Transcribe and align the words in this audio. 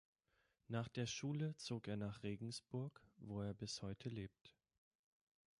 Nach 0.67 0.87
der 0.87 1.05
Schule 1.05 1.55
zog 1.57 1.87
er 1.87 1.95
nach 1.95 2.23
Regensburg, 2.23 3.03
wo 3.17 3.41
er 3.43 3.53
bis 3.53 3.83
heute 3.83 4.09
lebt. 4.09 4.55